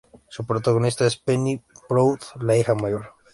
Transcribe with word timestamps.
Su 0.29 0.47
protagonista 0.47 1.05
es 1.05 1.15
Penny 1.15 1.61
Proud, 1.87 2.17
la 2.39 2.57
hija 2.57 2.73
mayor. 2.73 3.13